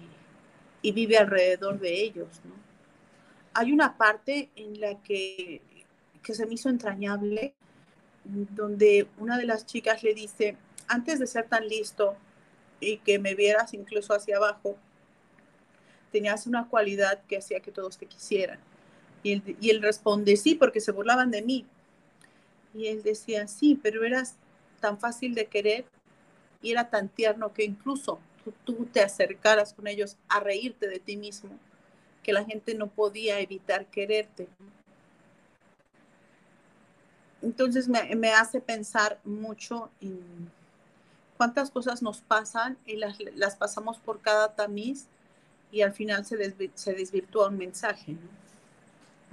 vive 0.93 1.16
alrededor 1.16 1.81
de 1.81 2.02
ellos, 2.02 2.28
¿no? 2.45 2.52
Hay 3.54 3.73
una 3.73 3.97
parte 3.97 4.50
en 4.54 4.78
la 4.78 5.02
que, 5.02 5.62
que 6.23 6.35
se 6.35 6.45
me 6.45 6.54
hizo 6.54 6.69
entrañable, 6.69 7.54
donde 8.25 9.09
una 9.19 9.38
de 9.38 9.47
las 9.47 9.64
chicas 9.64 10.02
le 10.02 10.12
dice, 10.12 10.57
antes 10.87 11.19
de 11.19 11.26
ser 11.26 11.49
tan 11.49 11.66
listo 11.66 12.14
y 12.81 12.99
que 12.99 13.19
me 13.19 13.35
vieras 13.35 13.73
incluso 13.73 14.12
hacia 14.12 14.37
abajo, 14.37 14.76
tenías 16.13 16.47
una 16.47 16.69
cualidad 16.69 17.23
que 17.26 17.39
hacía 17.39 17.60
que 17.60 17.73
todos 17.73 17.97
te 17.97 18.06
quisieran. 18.06 18.58
Y 19.23 19.71
él, 19.71 19.80
responde, 19.80 20.37
sí, 20.37 20.54
porque 20.54 20.80
se 20.80 20.93
burlaban 20.93 21.30
de 21.30 21.41
mí. 21.41 21.65
Y 22.75 22.89
él 22.89 23.02
decía, 23.02 23.49
sí, 23.49 23.80
pero 23.82 24.04
eras 24.04 24.37
tan 24.80 24.99
fácil 24.99 25.34
de 25.34 25.47
querer 25.47 25.87
y 26.64 26.72
era 26.72 26.88
tan 26.88 27.08
tierno 27.08 27.52
que 27.52 27.62
incluso 27.62 28.18
tú, 28.64 28.86
te 28.86 29.02
acercaras 29.02 29.74
con 29.74 29.86
ellos 29.86 30.16
a 30.28 30.40
reírte 30.40 30.88
de 30.88 30.98
ti 30.98 31.16
mismo, 31.16 31.50
que 32.22 32.32
la 32.32 32.44
gente 32.44 32.74
no 32.74 32.88
podía 32.88 33.38
evitar 33.38 33.86
quererte. 33.86 34.48
Entonces 37.42 37.86
me, 37.86 38.14
me 38.16 38.32
hace 38.32 38.60
pensar 38.60 39.20
mucho 39.24 39.90
en 40.00 40.50
cuántas 41.36 41.70
cosas 41.70 42.02
nos 42.02 42.22
pasan 42.22 42.78
y 42.86 42.96
las, 42.96 43.18
las 43.36 43.56
pasamos 43.56 43.98
por 43.98 44.20
cada 44.20 44.54
tamiz 44.54 45.06
y 45.70 45.82
al 45.82 45.92
final 45.92 46.24
se, 46.24 46.70
se 46.74 46.94
desvirtúa 46.94 47.48
un 47.48 47.58
mensaje. 47.58 48.16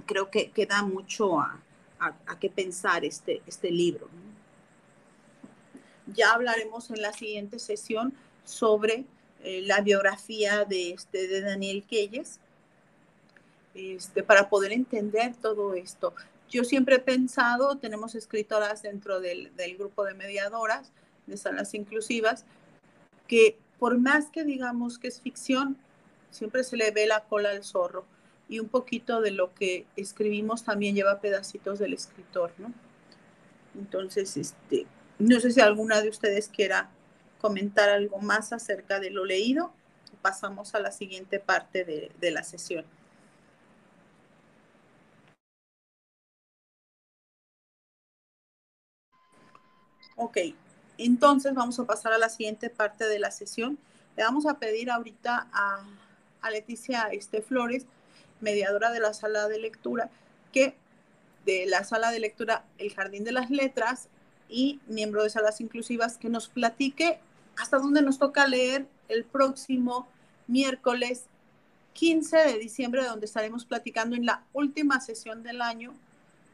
creo 0.04 0.30
que, 0.30 0.50
queda 0.50 0.76
da 0.76 0.82
mucho 0.82 1.40
a, 1.40 1.58
a, 1.98 2.38
qué 2.38 2.50
pensar 2.50 3.06
este, 3.06 3.40
este 3.46 3.70
libro. 3.70 4.08
Ya 6.06 6.32
hablaremos 6.32 6.90
en 6.90 7.02
la 7.02 7.12
siguiente 7.12 7.58
sesión 7.58 8.12
sobre 8.44 9.04
eh, 9.42 9.62
la 9.62 9.80
biografía 9.80 10.64
de, 10.64 10.92
este, 10.92 11.28
de 11.28 11.40
Daniel 11.40 11.84
Keyes, 11.88 12.40
este, 13.74 14.22
para 14.22 14.48
poder 14.48 14.72
entender 14.72 15.34
todo 15.36 15.74
esto. 15.74 16.14
Yo 16.50 16.64
siempre 16.64 16.96
he 16.96 17.00
pensado, 17.00 17.76
tenemos 17.76 18.14
escritoras 18.14 18.82
dentro 18.82 19.20
del, 19.20 19.54
del 19.56 19.76
grupo 19.76 20.04
de 20.04 20.14
mediadoras, 20.14 20.90
de 21.26 21.36
salas 21.36 21.72
inclusivas, 21.74 22.44
que 23.26 23.56
por 23.78 23.98
más 23.98 24.26
que 24.26 24.44
digamos 24.44 24.98
que 24.98 25.08
es 25.08 25.20
ficción, 25.20 25.76
siempre 26.30 26.64
se 26.64 26.76
le 26.76 26.90
ve 26.90 27.06
la 27.06 27.24
cola 27.24 27.50
al 27.50 27.64
zorro 27.64 28.04
y 28.48 28.58
un 28.58 28.68
poquito 28.68 29.20
de 29.20 29.30
lo 29.30 29.54
que 29.54 29.86
escribimos 29.96 30.64
también 30.64 30.94
lleva 30.94 31.20
pedacitos 31.20 31.78
del 31.78 31.94
escritor, 31.94 32.52
¿no? 32.58 32.72
Entonces, 33.74 34.36
este, 34.36 34.86
no 35.22 35.40
sé 35.40 35.52
si 35.52 35.60
alguna 35.60 36.00
de 36.00 36.08
ustedes 36.08 36.48
quiera 36.48 36.90
comentar 37.40 37.88
algo 37.88 38.18
más 38.18 38.52
acerca 38.52 38.98
de 39.00 39.10
lo 39.10 39.24
leído. 39.24 39.72
Pasamos 40.20 40.74
a 40.74 40.80
la 40.80 40.92
siguiente 40.92 41.38
parte 41.38 41.84
de, 41.84 42.30
la 42.30 42.42
sesión. 42.42 42.84
Ok, 50.16 50.38
entonces 50.98 51.54
vamos 51.54 51.78
a 51.78 51.84
pasar 51.84 52.12
a 52.12 52.18
la 52.18 52.28
siguiente 52.28 52.70
parte 52.70 53.06
de 53.06 53.18
la 53.18 53.30
sesión. 53.30 53.78
Le 54.16 54.24
vamos 54.24 54.46
a 54.46 54.58
pedir 54.58 54.90
ahorita 54.90 55.48
a, 55.52 55.84
a 56.42 56.50
Leticia 56.50 57.08
este, 57.12 57.42
Flores 57.42 57.86
mediadora 58.40 58.90
de 58.90 59.00
la 59.00 59.14
sala 59.14 59.48
de 59.48 59.58
lectura, 59.58 60.10
que 60.52 60.74
de 61.44 61.66
la 61.66 61.84
sala 61.84 62.10
de 62.10 62.20
lectura 62.20 62.64
El 62.78 62.92
Jardín 62.92 63.24
de 63.24 63.32
las 63.32 63.50
Letras 63.50 64.08
y 64.52 64.80
miembro 64.86 65.22
de 65.22 65.30
salas 65.30 65.60
inclusivas, 65.60 66.18
que 66.18 66.28
nos 66.28 66.48
platique 66.48 67.18
hasta 67.56 67.78
dónde 67.78 68.02
nos 68.02 68.18
toca 68.18 68.46
leer 68.46 68.86
el 69.08 69.24
próximo 69.24 70.06
miércoles 70.46 71.26
15 71.94 72.36
de 72.36 72.58
diciembre, 72.58 73.04
donde 73.04 73.26
estaremos 73.26 73.64
platicando 73.64 74.14
en 74.16 74.26
la 74.26 74.44
última 74.52 75.00
sesión 75.00 75.42
del 75.42 75.62
año 75.62 75.94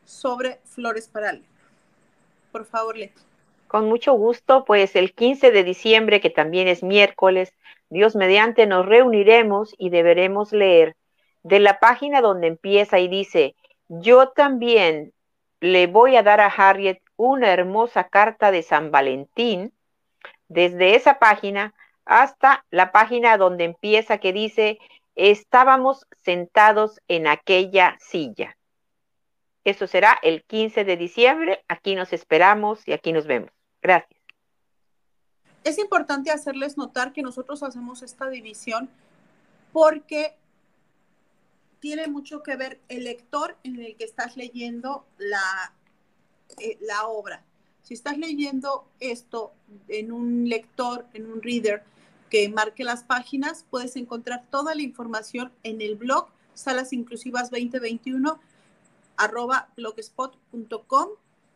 sobre 0.05 0.61
flores 0.65 1.09
para 1.09 1.33
leer. 1.33 1.45
Por 2.53 2.65
favor, 2.65 2.97
Leti. 2.97 3.21
Con 3.67 3.87
mucho 3.87 4.15
gusto, 4.15 4.65
pues 4.65 4.97
el 4.97 5.13
15 5.13 5.51
de 5.51 5.63
diciembre, 5.63 6.21
que 6.21 6.31
también 6.31 6.69
es 6.69 6.83
miércoles, 6.83 7.53
Dios 7.91 8.17
mediante, 8.17 8.67
nos 8.67 8.87
reuniremos 8.87 9.75
y 9.77 9.91
deberemos 9.91 10.53
leer 10.53 10.97
de 11.43 11.61
la 11.61 11.79
página 11.79 12.21
donde 12.21 12.47
empieza 12.47 12.99
y 12.99 13.09
dice, 13.09 13.55
yo 13.89 14.31
también 14.31 15.13
le 15.61 15.87
voy 15.87 16.17
a 16.17 16.23
dar 16.23 16.41
a 16.41 16.47
Harriet 16.47 17.01
una 17.19 17.53
hermosa 17.53 18.09
carta 18.09 18.51
de 18.51 18.63
San 18.63 18.91
Valentín, 18.91 19.75
desde 20.49 20.95
esa 20.95 21.19
página 21.19 21.75
hasta 22.07 22.65
la 22.71 22.91
página 22.91 23.37
donde 23.37 23.65
empieza 23.65 24.17
que 24.17 24.33
dice, 24.33 24.79
estábamos 25.15 26.07
sentados 26.23 27.01
en 27.09 27.27
aquella 27.27 27.99
silla. 28.01 28.57
Eso 29.65 29.87
será 29.87 30.19
el 30.23 30.45
15 30.45 30.85
de 30.85 30.97
diciembre. 30.97 31.65
Aquí 31.69 31.95
nos 31.95 32.15
esperamos 32.15 32.87
y 32.89 32.93
aquí 32.93 33.13
nos 33.13 33.27
vemos. 33.27 33.51
Gracias. 33.83 34.19
Es 35.65 35.79
importante 35.79 36.31
hacerles 36.31 36.79
notar 36.79 37.13
que 37.13 37.21
nosotros 37.21 37.63
hacemos 37.63 38.03
esta 38.03 38.31
división 38.31 38.89
porque 39.73 40.35
tiene 41.81 42.07
mucho 42.07 42.43
que 42.43 42.57
ver 42.57 42.81
el 42.89 43.05
lector 43.05 43.57
en 43.65 43.83
el 43.83 43.97
que 43.97 44.05
estás 44.05 44.37
leyendo 44.37 45.05
la, 45.19 45.75
eh, 46.59 46.79
la 46.81 47.07
obra. 47.07 47.45
Si 47.83 47.95
estás 47.95 48.19
leyendo 48.19 48.87
esto 49.01 49.53
en 49.89 50.13
un 50.13 50.49
lector, 50.49 51.07
en 51.15 51.31
un 51.31 51.43
reader, 51.43 51.83
que 52.29 52.49
marque 52.49 52.85
las 52.85 53.03
páginas. 53.03 53.65
Puedes 53.71 53.97
encontrar 53.97 54.45
toda 54.51 54.75
la 54.75 54.83
información 54.83 55.53
en 55.63 55.81
el 55.81 55.97
blog 55.97 56.29
Salas 56.55 56.93
Inclusivas 56.93 57.51
2021 57.51 58.41
arroba 59.17 59.69
blogspot.com. 59.77 61.09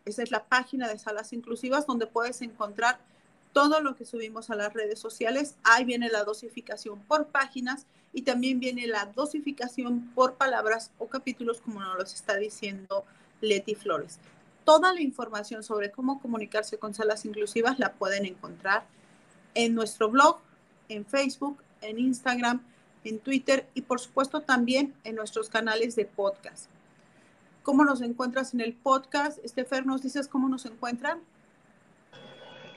Esa 0.04 0.22
es 0.22 0.30
la 0.30 0.44
página 0.44 0.88
de 0.88 0.98
Salas 0.98 1.32
Inclusivas 1.32 1.86
donde 1.86 2.06
puedes 2.06 2.42
encontrar 2.42 2.98
todo 3.52 3.80
lo 3.80 3.94
que 3.96 4.04
subimos 4.04 4.50
a 4.50 4.56
las 4.56 4.72
redes 4.72 4.98
sociales. 4.98 5.54
Ahí 5.62 5.84
viene 5.84 6.08
la 6.08 6.24
dosificación 6.24 7.00
por 7.00 7.26
páginas 7.26 7.86
y 8.12 8.22
también 8.22 8.58
viene 8.58 8.86
la 8.86 9.06
dosificación 9.06 10.10
por 10.14 10.34
palabras 10.34 10.90
o 10.98 11.06
capítulos, 11.06 11.60
como 11.60 11.80
nos 11.80 11.96
lo 11.96 12.02
está 12.02 12.36
diciendo 12.36 13.04
Leti 13.40 13.74
Flores. 13.74 14.18
Toda 14.64 14.92
la 14.92 15.00
información 15.00 15.62
sobre 15.62 15.90
cómo 15.90 16.20
comunicarse 16.20 16.78
con 16.78 16.94
salas 16.94 17.24
inclusivas 17.24 17.78
la 17.78 17.92
pueden 17.92 18.26
encontrar 18.26 18.84
en 19.54 19.74
nuestro 19.74 20.10
blog, 20.10 20.38
en 20.88 21.04
Facebook, 21.04 21.58
en 21.80 21.98
Instagram, 21.98 22.62
en 23.04 23.18
Twitter 23.18 23.68
y 23.74 23.82
por 23.82 24.00
supuesto 24.00 24.42
también 24.42 24.94
en 25.04 25.16
nuestros 25.16 25.48
canales 25.48 25.96
de 25.96 26.04
podcast. 26.04 26.66
¿Cómo 27.62 27.84
nos 27.84 28.02
encuentras 28.02 28.54
en 28.54 28.60
el 28.60 28.74
podcast? 28.74 29.38
Estefer, 29.44 29.86
¿nos 29.86 30.02
dices 30.02 30.28
cómo 30.28 30.48
nos 30.48 30.66
encuentran? 30.66 31.20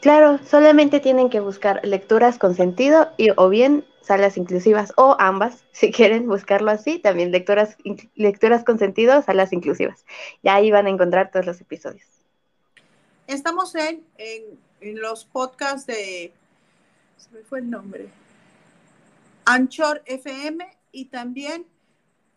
Claro, 0.06 0.40
solamente 0.48 1.00
tienen 1.00 1.32
que 1.32 1.40
buscar 1.40 1.84
lecturas 1.84 2.38
con 2.38 2.54
sentido 2.54 3.12
y 3.18 3.30
o 3.36 3.50
bien 3.50 3.84
salas 4.02 4.38
inclusivas 4.38 4.94
o 4.98 5.18
ambas, 5.18 5.64
si 5.72 5.92
quieren 5.92 6.28
buscarlo 6.28 6.70
así, 6.70 7.00
también 7.00 7.32
lecturas, 7.32 7.76
lecturas 8.14 8.64
con 8.64 8.78
sentido, 8.78 9.24
salas 9.24 9.52
inclusivas. 9.52 10.06
Y 10.44 10.50
ahí 10.50 10.70
van 10.70 10.86
a 10.86 10.92
encontrar 10.92 11.32
todos 11.32 11.48
los 11.48 11.60
episodios. 11.60 12.06
Estamos 13.26 13.74
en, 13.74 14.06
en, 14.20 15.02
los 15.02 15.26
podcasts 15.26 15.88
de, 15.88 16.32
se 17.18 17.32
me 17.32 17.42
fue 17.42 17.58
el 17.58 17.72
nombre, 17.72 18.08
Anchor 19.46 20.04
FM 20.06 20.68
y 20.92 21.06
también 21.06 21.66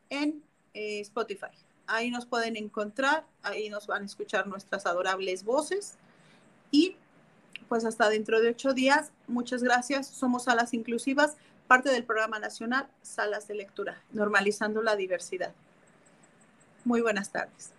en 0.09 0.43
eh, 0.73 1.01
Spotify. 1.01 1.53
Ahí 1.87 2.11
nos 2.11 2.25
pueden 2.25 2.57
encontrar, 2.57 3.27
ahí 3.43 3.69
nos 3.69 3.87
van 3.87 4.05
a 4.05 4.07
escuchar 4.07 4.47
nuestras 4.47 4.87
adorables 4.87 5.45
voces 5.45 5.99
y 6.71 6.97
pues 7.69 7.85
hasta 7.85 8.09
dentro 8.09 8.41
de 8.41 8.51
ocho 8.51 8.73
días. 8.73 9.13
Muchas 9.27 9.63
gracias. 9.63 10.07
Somos 10.07 10.45
Salas 10.45 10.75
Inclusivas, 10.75 11.37
parte 11.67 11.91
del 11.91 12.05
programa 12.05 12.39
nacional 12.39 12.89
Salas 13.03 13.47
de 13.47 13.55
Lectura, 13.55 14.03
normalizando 14.13 14.83
la 14.83 14.97
diversidad. 14.97 15.53
Muy 16.85 17.01
buenas 17.01 17.31
tardes. 17.31 17.78